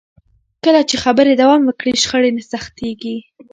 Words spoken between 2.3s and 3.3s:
نه سختېږي.